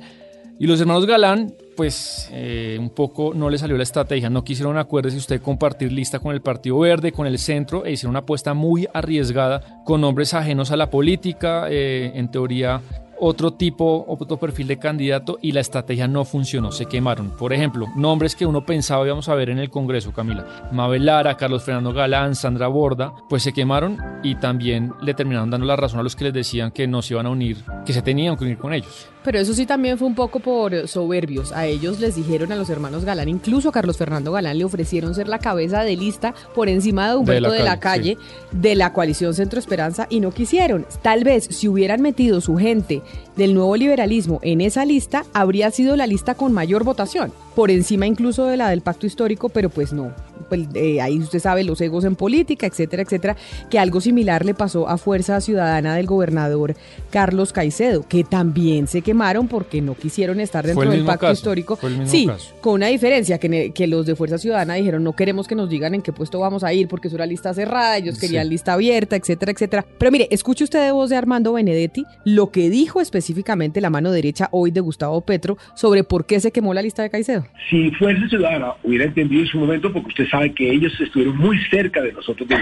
Y 0.60 0.68
los 0.68 0.80
hermanos 0.80 1.06
Galán, 1.06 1.54
pues 1.76 2.30
eh, 2.32 2.78
un 2.80 2.90
poco 2.90 3.34
no 3.34 3.50
le 3.50 3.58
salió 3.58 3.76
la 3.76 3.84
estrategia, 3.84 4.30
no 4.30 4.44
quisieron 4.44 4.78
acuerdos 4.78 5.14
y 5.14 5.18
usted 5.18 5.42
compartir 5.42 5.92
lista 5.92 6.20
con 6.20 6.34
el 6.34 6.42
Partido 6.42 6.80
Verde, 6.80 7.12
con 7.12 7.26
el 7.26 7.40
centro, 7.40 7.86
e 7.86 7.92
hicieron 7.94 8.12
una 8.12 8.20
apuesta 8.20 8.54
muy 8.54 8.88
arriesgada 8.94 9.82
con 9.84 10.02
nombres 10.02 10.34
ajenos 10.34 10.72
a 10.72 10.78
la 10.78 10.90
política, 10.90 11.66
eh, 11.70 12.12
en 12.16 12.30
teoría 12.30 12.82
otro 13.26 13.54
tipo, 13.54 14.04
otro 14.10 14.36
perfil 14.38 14.68
de 14.68 14.78
candidato 14.78 15.40
y 15.42 15.54
la 15.54 15.62
estrategia 15.62 16.10
no 16.10 16.26
funcionó, 16.26 16.74
se 16.74 16.88
quemaron. 16.88 17.30
Por 17.30 17.54
ejemplo, 17.54 17.88
nombres 17.96 18.36
que 18.36 18.46
uno 18.46 18.66
pensaba 18.66 19.06
íbamos 19.06 19.30
a 19.30 19.36
ver 19.36 19.50
en 19.50 19.60
el 19.60 19.70
Congreso, 19.70 20.12
Camila. 20.12 20.70
Mabel 20.74 21.06
Lara, 21.06 21.38
Carlos 21.38 21.64
Fernando 21.64 21.94
Galán, 21.94 22.36
Sandra 22.36 22.68
Borda, 22.68 23.14
pues 23.30 23.44
se 23.44 23.54
quemaron 23.54 23.98
y 24.24 24.36
también 24.36 24.92
le 25.02 25.14
terminaron 25.14 25.50
dando 25.50 25.66
la 25.66 25.78
razón 25.78 26.02
a 26.02 26.04
los 26.04 26.18
que 26.18 26.26
les 26.26 26.34
decían 26.34 26.72
que 26.72 26.86
no 26.86 27.02
se 27.02 27.14
iban 27.14 27.26
a 27.26 27.30
unir, 27.30 27.64
que 27.86 27.94
se 27.94 28.02
tenían 28.02 28.36
que 28.36 28.44
unir 28.44 28.58
con 28.58 28.74
ellos. 28.74 29.08
Pero 29.24 29.40
eso 29.40 29.54
sí 29.54 29.66
también 29.66 29.98
fue 29.98 30.08
un 30.08 30.16
poco 30.16 30.40
por 30.40 30.88
soberbios. 30.88 31.54
A 31.54 31.66
ellos 31.66 32.00
les 32.00 32.16
dijeron 32.16 32.52
a 32.52 32.56
los 32.56 32.70
hermanos 32.70 33.06
Galán, 33.06 33.30
incluso 33.30 33.70
a 33.70 33.72
Carlos 33.72 33.98
Fernando 33.98 34.34
Galán, 34.34 34.58
le 34.58 34.66
ofrecieron 34.66 35.16
ser 35.16 35.30
la 35.30 35.40
cabeza 35.40 35.84
de 35.84 35.96
lista 35.96 36.34
por 36.54 36.68
encima 36.68 37.10
de 37.10 37.16
Humberto 37.16 37.52
de 37.52 37.64
la, 37.64 37.80
calle, 37.80 38.18
de 38.52 38.76
la 38.76 38.92
coalición 38.92 39.34
Centro 39.34 39.60
Esperanza 39.60 40.08
y 40.10 40.20
no 40.20 40.32
quisieron. 40.32 40.86
Tal 41.02 41.24
vez 41.24 41.46
si 41.46 41.70
hubieran 41.70 42.02
metido 42.02 42.42
su 42.42 42.58
gente 42.58 43.02
del 43.36 43.54
nuevo 43.54 43.76
liberalismo 43.76 44.40
en 44.44 44.62
esa 44.62 44.86
lista, 44.86 45.26
habría 45.34 45.72
sido 45.72 45.96
la 45.96 46.08
lista 46.08 46.36
con 46.36 46.54
mayor 46.54 46.84
votación, 46.84 47.32
por 47.56 47.72
encima 47.72 48.08
incluso 48.08 48.46
de 48.46 48.58
la 48.58 48.70
del 48.70 48.82
pacto 48.82 49.06
histórico, 49.08 49.50
pero 49.50 49.70
pues 49.70 49.94
no. 49.94 50.14
Pues, 50.50 50.68
eh, 50.76 51.02
ahí 51.02 51.20
usted 51.20 51.40
sabe 51.40 51.64
los 51.64 51.80
egos 51.82 52.06
en 52.06 52.16
política, 52.16 52.68
etcétera, 52.68 53.04
etcétera, 53.04 53.36
que 53.70 53.80
algo 53.80 54.02
similar 54.02 54.46
le 54.46 54.54
pasó 54.54 54.88
a 54.88 54.98
Fuerza 54.98 55.40
Ciudadana 55.42 55.96
del 55.96 56.06
gobernador 56.06 56.76
Carlos 57.10 57.54
Caicedo, 57.54 58.08
que 58.08 58.24
también 58.24 58.88
se 58.88 59.02
quemaron 59.02 59.48
porque 59.48 59.82
no 59.82 59.96
quisieron 59.96 60.40
estar 60.40 60.66
dentro 60.66 60.90
del 60.90 61.06
pacto 61.06 61.32
histórico. 61.32 61.78
Sí, 62.06 62.28
con 62.62 62.74
una 62.74 62.88
diferencia, 62.88 63.38
que, 63.38 63.72
que, 63.74 63.88
los 63.88 64.06
de 64.06 64.16
Fuerza 64.16 64.38
Ciudadana 64.38 64.76
dijeron 64.76 65.04
no 65.04 65.14
queremos 65.14 65.48
que 65.48 65.56
nos 65.56 65.70
digan 65.70 65.96
en 65.96 66.02
qué 66.02 66.14
puesto 66.14 66.40
vamos 66.40 66.64
a 66.64 66.74
ir 66.74 66.88
porque 66.88 67.08
es 67.08 67.14
una 67.14 67.26
lista 67.26 67.54
cerrada, 67.54 67.98
ellos 67.98 68.20
querían 68.20 68.50
lista 68.50 68.74
abierta, 68.74 69.16
etcétera, 69.16 69.52
etcétera. 69.52 69.86
Pero 69.98 70.12
mire, 70.12 70.28
escuche 70.32 70.64
usted 70.64 70.84
de 70.86 70.92
voz 70.92 71.10
de 71.10 71.18
Armando 71.18 71.54
Benedetti 71.54 72.06
lo 72.26 72.52
que 72.52 72.70
dijo 72.70 73.02
específicamente 73.02 73.82
la 73.82 73.90
mano 73.90 74.12
derecha 74.12 74.50
hoy 74.52 74.72
de 74.72 74.80
Gustavo 74.80 75.22
Petro 75.22 75.58
sobre 75.76 76.04
por 76.04 76.26
qué 76.26 76.40
se 76.40 76.52
quemó 76.52 76.74
la 76.74 76.82
lista 76.82 77.04
de 77.04 77.10
Caicedo. 77.10 77.46
Si 77.70 77.92
Fuerza 77.92 78.28
Ciudadana 78.30 78.74
hubiera 78.84 79.06
entendido 79.06 79.42
en 79.42 79.48
su 79.48 79.58
momento, 79.58 79.92
porque 79.92 80.10
usted 80.10 80.28
sabe 80.34 80.52
que 80.54 80.72
ellos 80.72 81.00
estuvieron 81.00 81.38
muy 81.38 81.60
cerca 81.70 82.02
de 82.02 82.12
nosotros 82.12 82.50
de 82.50 82.58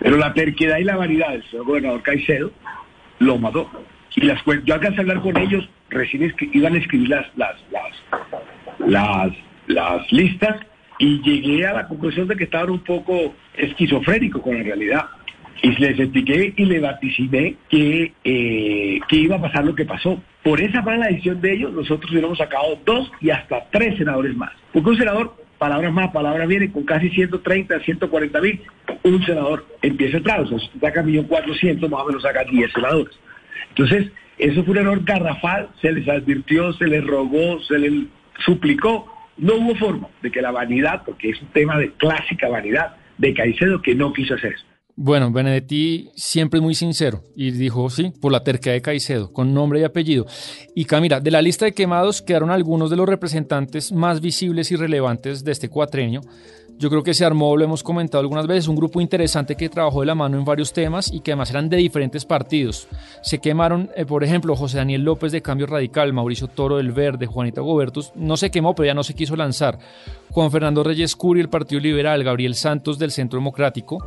Pero 0.00 0.16
la 0.16 0.34
terquedad 0.34 0.78
y 0.78 0.84
la 0.84 0.96
vanidad 0.96 1.30
del 1.30 1.44
señor 1.48 1.66
gobernador 1.66 2.02
Caicedo 2.02 2.50
lo 3.20 3.38
mató. 3.38 3.70
Y 4.16 4.22
las 4.22 4.42
yo 4.64 4.74
alcancé 4.74 4.98
a 4.98 5.02
hablar 5.02 5.20
con 5.20 5.36
ellos, 5.36 5.68
recién 5.90 6.34
iban 6.52 6.74
a 6.74 6.78
escribir 6.78 7.10
las, 7.10 7.26
las, 7.36 7.54
las, 8.80 9.32
las, 9.68 10.12
listas 10.12 10.56
y 10.98 11.22
llegué 11.22 11.64
a 11.68 11.72
la 11.72 11.86
conclusión 11.86 12.26
de 12.26 12.34
que 12.34 12.44
estaban 12.44 12.70
un 12.70 12.80
poco 12.80 13.32
esquizofrénicos 13.54 14.42
con 14.42 14.56
la 14.56 14.64
realidad. 14.64 15.04
Y 15.62 15.70
les 15.76 15.98
expliqué 16.00 16.52
y 16.56 16.64
le 16.64 16.80
vaticiné 16.80 17.56
que, 17.68 18.12
eh, 18.24 19.00
que 19.08 19.16
iba 19.16 19.36
a 19.36 19.40
pasar 19.40 19.64
lo 19.64 19.74
que 19.74 19.84
pasó. 19.84 20.20
Por 20.42 20.60
esa 20.60 20.82
mala 20.82 21.06
decisión 21.06 21.40
de 21.40 21.52
ellos, 21.52 21.72
nosotros 21.72 22.10
hubiéramos 22.10 22.38
sacado 22.38 22.78
dos 22.84 23.10
y 23.20 23.30
hasta 23.30 23.68
tres 23.70 23.98
senadores 23.98 24.36
más. 24.36 24.52
Porque 24.72 24.90
un 24.90 24.98
senador 24.98 25.47
palabras 25.58 25.92
más, 25.92 26.10
palabras 26.12 26.48
vienen, 26.48 26.70
con 26.70 26.84
casi 26.84 27.10
130, 27.10 27.80
140 27.80 28.40
mil, 28.40 28.62
un 29.02 29.24
senador 29.24 29.66
empieza 29.82 30.16
a 30.16 30.18
entrar. 30.18 30.40
O 30.40 30.46
sea, 30.48 30.58
si 30.58 30.78
saca 30.78 31.02
1.400.000, 31.02 31.88
más 31.88 32.02
o 32.02 32.06
menos 32.06 32.22
saca 32.22 32.44
10 32.44 32.72
senadores. 32.72 33.18
Entonces, 33.70 34.10
eso 34.38 34.64
fue 34.64 34.72
un 34.72 34.78
error 34.78 35.04
garrafal, 35.04 35.68
se 35.80 35.92
les 35.92 36.08
advirtió, 36.08 36.72
se 36.72 36.86
les 36.86 37.04
rogó, 37.04 37.60
se 37.62 37.78
les 37.78 37.92
suplicó. 38.44 39.12
No 39.36 39.54
hubo 39.54 39.74
forma 39.74 40.08
de 40.22 40.30
que 40.30 40.42
la 40.42 40.50
vanidad, 40.50 41.02
porque 41.04 41.30
es 41.30 41.42
un 41.42 41.48
tema 41.48 41.78
de 41.78 41.92
clásica 41.92 42.48
vanidad, 42.48 42.96
de 43.18 43.34
Caicedo 43.34 43.82
que 43.82 43.94
no 43.94 44.12
quiso 44.12 44.34
hacer 44.34 44.54
eso. 44.54 44.64
Bueno, 45.00 45.30
Benedetti 45.30 46.10
siempre 46.16 46.58
es 46.58 46.62
muy 46.64 46.74
sincero 46.74 47.22
y 47.36 47.52
dijo 47.52 47.88
sí, 47.88 48.12
por 48.20 48.32
la 48.32 48.42
terquedad 48.42 48.74
de 48.74 48.82
Caicedo, 48.82 49.32
con 49.32 49.54
nombre 49.54 49.78
y 49.78 49.84
apellido. 49.84 50.26
Y 50.74 50.86
Camila, 50.86 51.20
de 51.20 51.30
la 51.30 51.40
lista 51.40 51.66
de 51.66 51.72
quemados 51.72 52.20
quedaron 52.20 52.50
algunos 52.50 52.90
de 52.90 52.96
los 52.96 53.08
representantes 53.08 53.92
más 53.92 54.20
visibles 54.20 54.72
y 54.72 54.76
relevantes 54.76 55.44
de 55.44 55.52
este 55.52 55.68
cuatrenio. 55.68 56.22
Yo 56.78 56.90
creo 56.90 57.04
que 57.04 57.14
se 57.14 57.24
armó, 57.24 57.56
lo 57.56 57.64
hemos 57.64 57.84
comentado 57.84 58.22
algunas 58.22 58.48
veces, 58.48 58.66
un 58.66 58.74
grupo 58.74 59.00
interesante 59.00 59.54
que 59.54 59.68
trabajó 59.68 60.00
de 60.00 60.06
la 60.06 60.16
mano 60.16 60.36
en 60.36 60.44
varios 60.44 60.72
temas 60.72 61.12
y 61.12 61.20
que 61.20 61.30
además 61.30 61.50
eran 61.50 61.68
de 61.68 61.76
diferentes 61.76 62.24
partidos. 62.24 62.88
Se 63.22 63.38
quemaron, 63.38 63.90
eh, 63.94 64.04
por 64.04 64.24
ejemplo, 64.24 64.56
José 64.56 64.78
Daniel 64.78 65.04
López 65.04 65.30
de 65.30 65.42
Cambio 65.42 65.68
Radical, 65.68 66.12
Mauricio 66.12 66.48
Toro 66.48 66.78
del 66.78 66.90
Verde, 66.90 67.26
Juanita 67.26 67.60
Gobertus, 67.60 68.10
no 68.16 68.36
se 68.36 68.50
quemó, 68.50 68.74
pero 68.74 68.88
ya 68.88 68.94
no 68.94 69.04
se 69.04 69.14
quiso 69.14 69.36
lanzar. 69.36 69.78
Juan 70.32 70.50
Fernando 70.50 70.82
Reyes 70.82 71.14
Curi, 71.14 71.40
el 71.40 71.48
Partido 71.48 71.80
Liberal, 71.80 72.24
Gabriel 72.24 72.56
Santos 72.56 72.98
del 72.98 73.12
Centro 73.12 73.38
Democrático. 73.38 74.04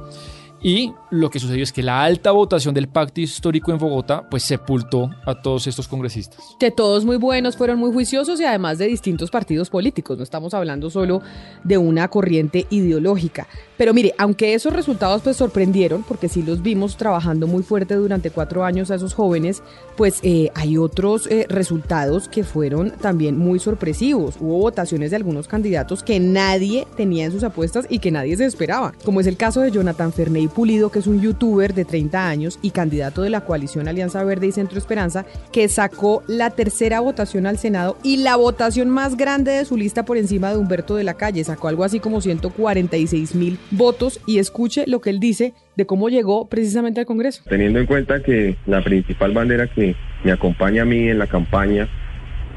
Y 0.64 0.94
lo 1.10 1.30
que 1.30 1.40
sucedió 1.40 1.64
es 1.64 1.74
que 1.74 1.82
la 1.82 2.04
alta 2.04 2.32
votación 2.32 2.74
del 2.76 2.88
pacto 2.88 3.20
histórico 3.20 3.72
en 3.72 3.80
Bogotá 3.80 4.28
pues 4.30 4.44
sepultó 4.44 5.10
a 5.26 5.42
todos 5.42 5.66
estos 5.66 5.88
congresistas. 5.88 6.56
Que 6.60 6.70
todos 6.70 7.04
muy 7.04 7.18
buenos, 7.18 7.58
fueron 7.58 7.80
muy 7.80 7.92
juiciosos 7.92 8.40
y 8.40 8.46
además 8.46 8.78
de 8.78 8.86
distintos 8.86 9.32
partidos 9.32 9.70
políticos. 9.70 10.18
No 10.18 10.24
estamos 10.24 10.54
hablando 10.54 10.90
solo 10.90 11.22
de 11.64 11.78
una 11.80 12.08
corriente 12.10 12.68
ideológica. 12.70 13.48
Pero 13.78 13.96
mire, 13.96 14.14
aunque 14.20 14.54
esos 14.54 14.74
resultados 14.74 15.24
pues 15.24 15.38
sorprendieron, 15.38 16.04
porque 16.04 16.30
sí 16.30 16.44
los 16.44 16.62
vimos 16.62 16.96
trabajando 16.96 17.48
muy 17.48 17.64
fuerte 17.64 17.96
durante 17.96 18.30
cuatro 18.30 18.64
años 18.64 18.92
a 18.92 18.96
esos 18.96 19.16
jóvenes, 19.16 19.64
pues 19.98 20.20
eh, 20.22 20.52
hay 20.54 20.78
otros 20.78 21.26
eh, 21.28 21.48
resultados 21.50 22.30
que 22.30 22.44
fueron 22.44 22.92
también 22.92 23.38
muy 23.38 23.58
sorpresivos. 23.58 24.36
Hubo 24.40 24.60
votaciones 24.60 25.10
de 25.10 25.16
algunos 25.16 25.48
candidatos 25.48 26.04
que 26.04 26.20
nadie 26.20 26.86
tenía 26.96 27.26
en 27.26 27.32
sus 27.32 27.44
apuestas 27.44 27.88
y 27.90 27.98
que 27.98 28.12
nadie 28.12 28.38
se 28.38 28.46
esperaba, 28.46 28.94
como 29.04 29.20
es 29.20 29.28
el 29.28 29.38
caso 29.38 29.62
de 29.62 29.72
Jonathan 29.72 30.14
Ferney 30.14 30.51
Pulido, 30.52 30.92
que 30.92 31.00
es 31.00 31.08
un 31.08 31.22
youtuber 31.22 31.74
de 31.74 31.86
30 31.86 32.28
años 32.28 32.60
y 32.62 32.72
candidato 32.72 33.22
de 33.22 33.30
la 33.30 33.42
coalición 33.42 33.88
Alianza 33.88 34.24
Verde 34.24 34.48
y 34.48 34.52
Centro 34.52 34.78
Esperanza, 34.78 35.26
que 35.52 35.68
sacó 35.68 36.24
la 36.28 36.52
tercera 36.52 37.00
votación 37.00 37.48
al 37.48 37.58
Senado 37.58 37.98
y 38.04 38.18
la 38.18 38.36
votación 38.36 38.90
más 38.90 39.18
grande 39.18 39.52
de 39.52 39.66
su 39.66 39.78
lista 39.78 40.06
por 40.06 40.18
encima 40.18 40.52
de 40.52 40.58
Humberto 40.58 40.96
de 40.96 41.04
la 41.04 41.16
Calle, 41.16 41.44
sacó 41.44 41.68
algo 41.68 41.84
así 41.84 42.00
como 42.00 42.22
146 42.22 43.36
mil 43.36 43.58
votos 43.72 44.20
y 44.26 44.40
escuche 44.40 44.86
lo 44.88 45.02
que 45.02 45.10
él 45.10 45.20
dice 45.20 45.54
de 45.76 45.86
cómo 45.86 46.10
llegó 46.10 46.48
precisamente 46.48 47.00
al 47.00 47.06
Congreso. 47.06 47.44
Teniendo 47.50 47.80
en 47.80 47.86
cuenta 47.86 48.22
que 48.22 48.58
la 48.66 48.84
principal 48.84 49.34
bandera 49.34 49.68
que 49.68 49.96
me 50.24 50.32
acompaña 50.32 50.84
a 50.84 50.86
mí 50.86 51.10
en 51.10 51.18
la 51.18 51.28
campaña 51.28 51.88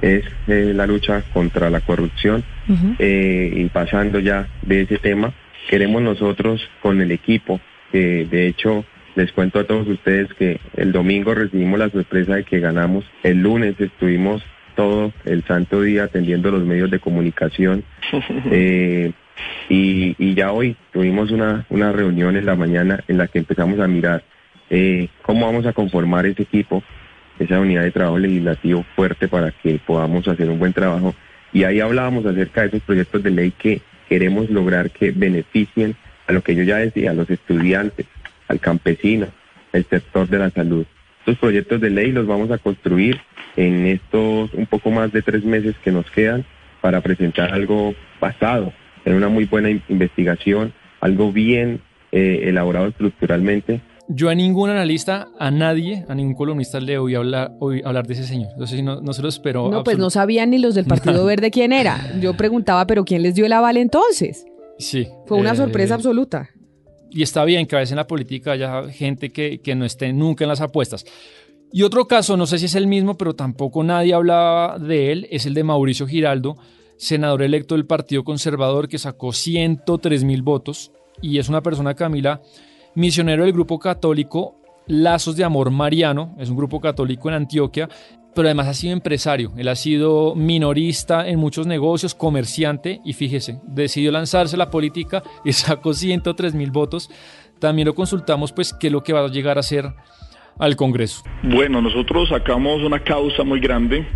es 0.03 0.25
eh, 0.49 0.73
la 0.75 0.87
lucha 0.87 1.23
contra 1.33 1.71
la 1.71 1.81
corrupción 1.81 2.45
eh, 2.99 3.53
y 3.55 3.65
pasando 3.67 4.19
ya 4.19 4.49
de 4.63 4.83
ese 4.83 4.99
tema, 4.99 5.33
queremos 5.69 6.03
nosotros 6.03 6.61
con 6.83 7.01
el 7.01 7.11
equipo, 7.11 7.61
que 7.95 8.27
de 8.29 8.49
hecho 8.49 8.85
les 9.15 9.31
cuento 9.31 9.61
a 9.61 9.65
todos 9.69 9.87
ustedes 9.87 10.35
que 10.35 10.59
el 10.77 10.91
domingo 10.91 11.33
recibimos 11.33 11.79
la 11.79 11.91
sorpresa 11.91 12.35
de 12.35 12.43
que 12.43 12.59
ganamos, 12.59 13.05
el 13.23 13.41
lunes 13.41 13.81
estuvimos 13.81 14.43
todo 14.75 15.13
el 15.25 15.45
santo 15.45 15.81
día 15.81 16.03
atendiendo 16.03 16.51
los 16.51 16.65
medios 16.65 16.91
de 16.91 16.99
comunicación. 16.99 17.85
Eh, 18.51 19.13
y, 19.69 20.35
ya 20.35 20.53
hoy 20.53 20.77
tuvimos 20.93 21.31
una, 21.33 21.67
una 21.69 21.91
reunión 21.91 22.37
en 22.37 22.47
la 22.47 22.55
mañana 22.55 23.03
en 23.09 23.19
la 23.19 23.27
que 23.27 23.41
empezamos 23.41 23.81
a 23.81 23.89
mirar 23.89 24.23
eh, 24.71 25.09
cómo 25.23 25.47
vamos 25.47 25.67
a 25.67 25.73
conformar 25.73 26.27
ese 26.27 26.43
equipo, 26.43 26.83
esa 27.39 27.59
unidad 27.59 27.83
de 27.83 27.91
trabajo 27.91 28.19
legislativo 28.19 28.85
fuerte 28.95 29.27
para 29.27 29.51
que 29.51 29.81
podamos 29.85 30.27
hacer 30.29 30.49
un 30.49 30.59
buen 30.61 30.73
trabajo. 30.73 31.15
Y 31.53 31.65
ahí 31.65 31.81
hablábamos 31.81 32.27
acerca 32.27 32.63
de 32.63 32.69
esos 32.69 32.83
proyectos 32.83 33.23
de 33.23 33.31
ley 33.31 33.51
que 33.51 33.81
queremos 34.09 34.51
lograr 34.51 34.91
que 34.91 35.11
beneficien 35.11 35.97
a 36.27 36.33
lo 36.33 36.43
que 36.43 36.55
yo 36.55 36.63
ya 36.63 36.79
decía, 36.79 37.11
a 37.11 37.15
los 37.15 37.29
estudiantes, 37.31 38.07
al 38.49 38.61
campesino, 38.61 39.27
el 39.73 39.85
sector 39.85 40.29
de 40.29 40.39
la 40.39 40.51
salud. 40.51 40.87
Estos 41.21 41.39
proyectos 41.39 41.81
de 41.81 41.91
ley 41.91 42.13
los 42.13 42.27
vamos 42.27 42.51
a 42.51 42.59
construir 42.59 43.21
en 43.57 43.87
estos 43.87 44.53
un 44.55 44.67
poco 44.67 44.91
más 44.91 45.13
de 45.13 45.23
tres 45.23 45.45
meses 45.45 45.75
que 45.83 45.93
nos 45.93 46.11
quedan 46.11 46.45
para 46.81 47.01
presentar 47.01 47.53
algo 47.53 47.95
basado 48.21 48.73
en 49.05 49.15
una 49.15 49.29
muy 49.29 49.45
buena 49.45 49.71
investigación, 49.71 50.73
algo 51.01 51.33
bien 51.33 51.81
eh, 52.13 52.43
elaborado 52.45 52.89
estructuralmente. 52.89 53.81
Yo 54.09 54.29
a 54.29 54.35
ningún 54.35 54.69
analista, 54.69 55.29
a 55.39 55.51
nadie, 55.51 56.05
a 56.09 56.15
ningún 56.15 56.35
columnista 56.35 56.79
le 56.79 56.99
oí 56.99 57.15
hablar, 57.15 57.53
hablar 57.85 58.07
de 58.07 58.13
ese 58.13 58.25
señor. 58.25 58.51
Entonces 58.53 58.83
no, 58.83 59.01
no 59.01 59.15
se 59.15 59.23
lo 59.23 59.29
esperó. 59.29 59.71
No, 59.71 59.83
pues 59.83 59.97
no 59.97 60.11
sabían 60.11 60.51
ni 60.51 60.59
los 60.59 60.75
del 60.75 60.85
Partido 60.87 61.25
Verde 61.25 61.51
quién 61.51 61.73
era. 61.73 62.19
Yo 62.21 62.35
preguntaba, 62.35 62.87
pero 62.87 63.05
¿quién 63.05 63.23
les 63.23 63.35
dio 63.35 63.47
el 63.47 63.53
aval 63.55 63.79
entonces? 63.79 64.45
Sí. 64.79 65.07
Fue 65.27 65.39
una 65.39 65.53
eh, 65.53 65.57
sorpresa 65.57 65.95
absoluta. 65.95 66.51
Y 67.11 67.23
está 67.23 67.45
bien 67.45 67.67
que 67.67 67.77
a 67.77 67.79
veces 67.79 67.93
en 67.93 67.97
la 67.97 68.07
política 68.07 68.53
haya 68.53 68.89
gente 68.89 69.31
que, 69.31 69.61
que 69.61 69.75
no 69.75 69.85
esté 69.85 70.13
nunca 70.13 70.45
en 70.45 70.49
las 70.49 70.61
apuestas. 70.61 71.05
Y 71.73 71.83
otro 71.83 72.07
caso, 72.07 72.37
no 72.37 72.47
sé 72.47 72.59
si 72.59 72.67
es 72.67 72.75
el 72.75 72.87
mismo, 72.87 73.17
pero 73.17 73.35
tampoco 73.35 73.83
nadie 73.83 74.15
hablaba 74.15 74.79
de 74.79 75.13
él, 75.13 75.27
es 75.31 75.47
el 75.47 75.55
de 75.55 75.65
Mauricio 75.65 76.07
Giraldo, 76.07 76.57
senador 76.97 77.43
electo 77.43 77.75
del 77.75 77.87
Partido 77.87 78.25
Conservador 78.25 78.89
que 78.89 78.99
sacó 78.99 79.33
103 79.33 80.25
mil 80.25 80.43
votos 80.43 80.93
y 81.21 81.39
es 81.39 81.49
una 81.49 81.63
persona, 81.63 81.95
Camila, 81.95 82.43
misionero 82.95 83.45
del 83.45 83.53
grupo 83.53 83.79
católico 83.79 84.61
Lazos 84.87 85.37
de 85.37 85.45
Amor 85.45 85.71
Mariano, 85.71 86.35
es 86.39 86.51
un 86.51 86.57
grupo 86.57 86.81
católico 86.81 87.29
en 87.29 87.35
Antioquia, 87.35 87.89
pero 88.35 88.49
además 88.49 88.69
ha 88.69 88.75
sido 88.75 88.93
empresario, 88.93 89.53
él 89.57 89.69
ha 89.69 89.77
sido 89.77 90.35
minorista 90.35 91.29
en 91.29 91.39
muchos 91.39 91.67
negocios, 91.67 92.15
comerciante 92.15 93.01
y 93.05 93.13
fíjese, 93.13 93.61
decidió 93.67 94.11
lanzarse 94.11 94.57
a 94.57 94.59
la 94.59 94.71
política 94.71 95.23
y 95.45 95.53
sacó 95.53 95.95
103 95.95 96.55
mil 96.55 96.71
votos. 96.71 97.11
También 97.59 97.87
lo 97.87 97.95
consultamos 97.95 98.53
pues 98.53 98.75
qué 98.75 98.89
es 98.89 98.93
lo 98.93 99.03
que 99.03 99.13
va 99.13 99.25
a 99.25 99.29
llegar 99.29 99.59
a 99.59 99.63
ser 99.63 99.93
al 100.59 100.77
Congreso? 100.77 101.23
Bueno, 101.43 101.81
nosotros 101.81 102.29
sacamos 102.29 102.83
una 102.83 103.01
causa 103.01 103.43
muy 103.43 103.61
grande, 103.61 104.07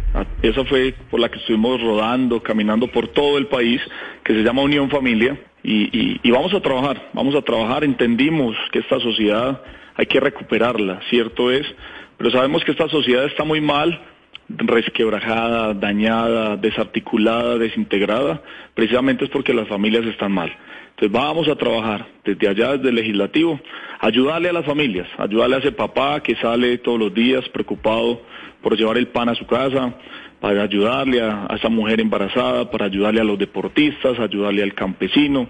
esa 0.42 0.64
fue 0.64 0.94
por 1.10 1.20
la 1.20 1.28
que 1.28 1.38
estuvimos 1.38 1.80
rodando, 1.80 2.42
caminando 2.42 2.86
por 2.88 3.08
todo 3.08 3.38
el 3.38 3.46
país, 3.46 3.80
que 4.24 4.34
se 4.34 4.42
llama 4.42 4.62
Unión 4.62 4.90
Familia, 4.90 5.38
y, 5.62 6.30
vamos 6.30 6.54
a 6.54 6.60
trabajar, 6.60 7.10
vamos 7.12 7.34
a 7.34 7.42
trabajar, 7.42 7.84
entendimos 7.84 8.56
que 8.72 8.78
esta 8.78 9.00
sociedad 9.00 9.60
hay 9.96 10.06
que 10.06 10.20
recuperarla, 10.20 11.00
cierto 11.10 11.50
es, 11.50 11.66
pero 12.18 12.30
sabemos 12.30 12.64
que 12.64 12.72
esta 12.72 12.88
sociedad 12.88 13.24
está 13.24 13.44
muy 13.44 13.60
mal 13.60 13.98
resquebrajada, 14.48 15.74
dañada, 15.74 16.56
desarticulada, 16.56 17.58
desintegrada, 17.58 18.42
precisamente 18.74 19.24
es 19.24 19.30
porque 19.30 19.54
las 19.54 19.68
familias 19.68 20.04
están 20.06 20.32
mal. 20.32 20.54
Entonces 20.90 21.12
vamos 21.12 21.48
a 21.48 21.54
trabajar 21.54 22.06
desde 22.24 22.48
allá, 22.48 22.76
desde 22.76 22.88
el 22.88 22.96
legislativo, 22.96 23.60
ayudarle 24.00 24.48
a 24.48 24.52
las 24.52 24.66
familias, 24.66 25.06
ayudarle 25.16 25.56
a 25.56 25.58
ese 25.60 25.72
papá 25.72 26.20
que 26.22 26.34
sale 26.36 26.78
todos 26.78 26.98
los 26.98 27.14
días 27.14 27.48
preocupado 27.50 28.20
por 28.62 28.76
llevar 28.76 28.98
el 28.98 29.06
pan 29.08 29.28
a 29.28 29.34
su 29.36 29.46
casa, 29.46 29.94
para 30.40 30.62
ayudarle 30.62 31.20
a, 31.20 31.48
esa 31.56 31.68
mujer 31.68 32.00
embarazada, 32.00 32.70
para 32.70 32.86
ayudarle 32.86 33.20
a 33.20 33.24
los 33.24 33.38
deportistas, 33.38 34.18
ayudarle 34.18 34.62
al 34.62 34.74
campesino. 34.74 35.48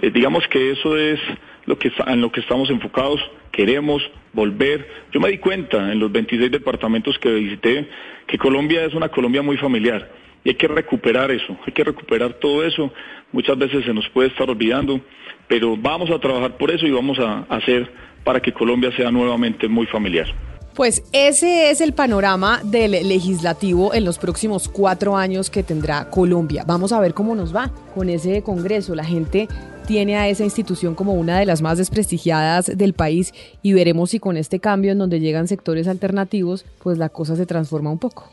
Eh, 0.00 0.10
digamos 0.10 0.46
que 0.48 0.70
eso 0.70 0.96
es 0.96 1.20
lo 1.66 1.78
que 1.78 1.92
en 2.06 2.20
lo 2.20 2.32
que 2.32 2.40
estamos 2.40 2.70
enfocados. 2.70 3.20
Queremos 3.50 4.02
volver. 4.32 4.88
Yo 5.12 5.20
me 5.20 5.28
di 5.28 5.38
cuenta 5.38 5.92
en 5.92 5.98
los 5.98 6.10
26 6.10 6.50
departamentos 6.50 7.18
que 7.18 7.32
visité 7.32 7.88
que 8.26 8.38
Colombia 8.38 8.84
es 8.84 8.94
una 8.94 9.08
Colombia 9.08 9.42
muy 9.42 9.58
familiar 9.58 10.10
y 10.44 10.50
hay 10.50 10.54
que 10.54 10.68
recuperar 10.68 11.30
eso, 11.30 11.56
hay 11.66 11.72
que 11.72 11.84
recuperar 11.84 12.34
todo 12.34 12.64
eso. 12.64 12.92
Muchas 13.32 13.56
veces 13.58 13.84
se 13.84 13.94
nos 13.94 14.08
puede 14.08 14.28
estar 14.28 14.48
olvidando, 14.48 15.00
pero 15.46 15.76
vamos 15.76 16.10
a 16.10 16.18
trabajar 16.18 16.56
por 16.56 16.70
eso 16.70 16.86
y 16.86 16.90
vamos 16.90 17.18
a 17.18 17.44
hacer 17.48 17.90
para 18.24 18.40
que 18.40 18.52
Colombia 18.52 18.90
sea 18.96 19.10
nuevamente 19.10 19.68
muy 19.68 19.86
familiar. 19.86 20.26
Pues 20.74 21.02
ese 21.12 21.70
es 21.70 21.82
el 21.82 21.92
panorama 21.92 22.62
del 22.64 22.92
legislativo 22.92 23.92
en 23.92 24.06
los 24.06 24.18
próximos 24.18 24.68
cuatro 24.68 25.16
años 25.16 25.50
que 25.50 25.62
tendrá 25.62 26.08
Colombia. 26.08 26.64
Vamos 26.66 26.92
a 26.92 27.00
ver 27.00 27.12
cómo 27.12 27.34
nos 27.34 27.54
va 27.54 27.70
con 27.94 28.08
ese 28.08 28.42
Congreso. 28.42 28.94
La 28.94 29.04
gente 29.04 29.48
tiene 29.86 30.16
a 30.16 30.28
esa 30.28 30.44
institución 30.44 30.94
como 30.94 31.12
una 31.12 31.38
de 31.38 31.44
las 31.44 31.60
más 31.60 31.76
desprestigiadas 31.76 32.72
del 32.74 32.94
país 32.94 33.34
y 33.60 33.74
veremos 33.74 34.10
si 34.10 34.18
con 34.18 34.38
este 34.38 34.60
cambio 34.60 34.92
en 34.92 34.98
donde 34.98 35.20
llegan 35.20 35.46
sectores 35.46 35.88
alternativos, 35.88 36.64
pues 36.82 36.96
la 36.96 37.10
cosa 37.10 37.36
se 37.36 37.44
transforma 37.44 37.90
un 37.90 37.98
poco. 37.98 38.30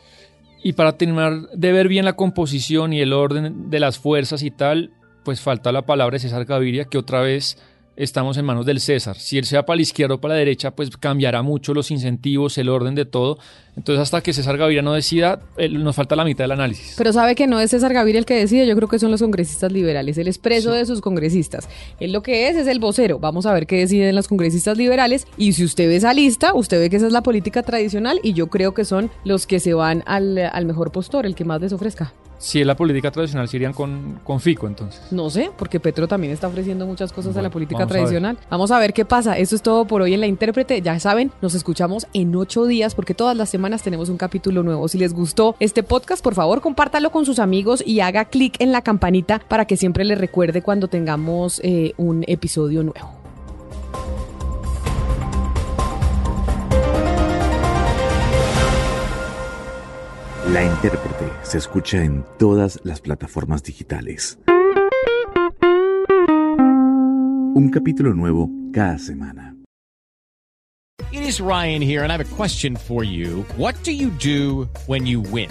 Y 0.62 0.72
para 0.72 0.96
terminar 0.96 1.48
de 1.54 1.72
ver 1.72 1.88
bien 1.88 2.06
la 2.06 2.14
composición 2.14 2.94
y 2.94 3.00
el 3.00 3.12
orden 3.12 3.68
de 3.68 3.80
las 3.80 3.98
fuerzas 3.98 4.42
y 4.42 4.50
tal, 4.50 4.92
pues 5.24 5.42
falta 5.42 5.72
la 5.72 5.82
palabra 5.82 6.14
de 6.14 6.20
César 6.20 6.46
Gaviria, 6.46 6.86
que 6.86 6.96
otra 6.96 7.20
vez 7.20 7.58
estamos 8.00 8.36
en 8.38 8.44
manos 8.44 8.66
del 8.66 8.80
César. 8.80 9.16
Si 9.16 9.38
él 9.38 9.44
sea 9.44 9.64
para 9.66 9.76
la 9.76 9.82
izquierda 9.82 10.14
o 10.14 10.20
para 10.20 10.34
la 10.34 10.38
derecha, 10.38 10.70
pues 10.70 10.90
cambiará 10.96 11.42
mucho 11.42 11.74
los 11.74 11.90
incentivos, 11.90 12.56
el 12.58 12.68
orden 12.68 12.94
de 12.94 13.04
todo. 13.04 13.38
Entonces, 13.76 14.02
hasta 14.02 14.22
que 14.22 14.32
César 14.32 14.56
Gaviria 14.56 14.82
no 14.82 14.94
decida, 14.94 15.40
nos 15.70 15.94
falta 15.94 16.16
la 16.16 16.24
mitad 16.24 16.44
del 16.44 16.52
análisis. 16.52 16.94
Pero 16.96 17.12
sabe 17.12 17.34
que 17.34 17.46
no 17.46 17.60
es 17.60 17.70
César 17.70 17.92
Gaviria 17.92 18.18
el 18.18 18.26
que 18.26 18.34
decide, 18.34 18.66
yo 18.66 18.74
creo 18.74 18.88
que 18.88 18.98
son 18.98 19.10
los 19.10 19.20
congresistas 19.20 19.70
liberales, 19.70 20.18
el 20.18 20.28
expreso 20.28 20.72
de 20.72 20.86
sus 20.86 21.00
congresistas. 21.00 21.68
Él 22.00 22.12
lo 22.12 22.22
que 22.22 22.48
es 22.48 22.56
es 22.56 22.66
el 22.66 22.80
vocero. 22.80 23.18
Vamos 23.18 23.46
a 23.46 23.52
ver 23.52 23.66
qué 23.66 23.76
deciden 23.76 24.14
los 24.16 24.28
congresistas 24.28 24.76
liberales. 24.76 25.26
Y 25.36 25.52
si 25.52 25.64
usted 25.64 25.88
ve 25.88 25.96
esa 25.96 26.14
lista, 26.14 26.54
usted 26.54 26.80
ve 26.80 26.90
que 26.90 26.96
esa 26.96 27.06
es 27.06 27.12
la 27.12 27.22
política 27.22 27.62
tradicional 27.62 28.18
y 28.22 28.32
yo 28.32 28.48
creo 28.48 28.74
que 28.74 28.84
son 28.84 29.10
los 29.24 29.46
que 29.46 29.60
se 29.60 29.74
van 29.74 30.02
al, 30.06 30.38
al 30.38 30.66
mejor 30.66 30.90
postor, 30.90 31.26
el 31.26 31.34
que 31.34 31.44
más 31.44 31.60
les 31.60 31.72
ofrezca. 31.72 32.12
Si 32.40 32.58
es 32.58 32.66
la 32.66 32.74
política 32.74 33.10
tradicional, 33.10 33.46
se 33.48 33.58
irían 33.58 33.74
con, 33.74 34.18
con 34.24 34.40
Fico 34.40 34.66
entonces. 34.66 35.02
No 35.10 35.28
sé, 35.28 35.50
porque 35.58 35.78
Petro 35.78 36.08
también 36.08 36.32
está 36.32 36.48
ofreciendo 36.48 36.86
muchas 36.86 37.12
cosas 37.12 37.36
a 37.36 37.42
la 37.42 37.50
política 37.50 37.86
tradicional. 37.86 38.38
vamos 38.48 38.70
a 38.70 38.78
ver 38.78 38.94
qué 38.94 39.04
pasa. 39.04 39.36
Eso 39.36 39.54
es 39.54 39.60
todo 39.60 39.84
por 39.84 40.00
hoy 40.00 40.14
en 40.14 40.20
La 40.20 40.26
Intérprete. 40.26 40.80
Ya 40.80 40.98
saben, 41.00 41.32
nos 41.42 41.54
escuchamos 41.54 42.06
en 42.14 42.34
ocho 42.34 42.64
días 42.64 42.94
porque 42.94 43.12
todas 43.12 43.36
las 43.36 43.50
semanas 43.50 43.82
tenemos 43.82 44.08
un 44.08 44.16
capítulo 44.16 44.62
nuevo. 44.62 44.88
Si 44.88 44.96
les 44.96 45.12
gustó 45.12 45.54
este 45.60 45.82
podcast, 45.82 46.24
por 46.24 46.34
favor, 46.34 46.62
compártalo 46.62 47.10
con 47.10 47.26
sus 47.26 47.38
amigos 47.38 47.82
y 47.86 48.00
haga 48.00 48.24
clic 48.24 48.56
en 48.58 48.72
la 48.72 48.80
campanita 48.80 49.42
para 49.46 49.66
que 49.66 49.76
siempre 49.76 50.06
les 50.06 50.16
recuerde 50.16 50.62
cuando 50.62 50.88
tengamos 50.88 51.60
eh, 51.62 51.92
un 51.98 52.24
episodio 52.26 52.82
nuevo. 52.82 53.20
La 60.54 60.64
intérprete 60.64 61.19
se 61.50 61.58
escucha 61.58 62.04
en 62.04 62.24
todas 62.38 62.78
las 62.84 63.00
plataformas 63.00 63.64
digitales. 63.64 64.38
Un 67.56 67.70
capítulo 67.72 68.14
nuevo 68.14 68.48
cada 68.72 68.98
semana. 68.98 69.56
It 71.10 71.22
is 71.22 71.40
Ryan 71.40 71.82
here 71.82 72.04
and 72.04 72.12
I 72.12 72.16
have 72.16 72.24
a 72.24 72.36
question 72.36 72.76
for 72.76 73.02
you. 73.02 73.44
What 73.56 73.74
do 73.82 73.90
you 73.90 74.10
do 74.10 74.68
when 74.86 75.08
you 75.08 75.22
win? 75.32 75.50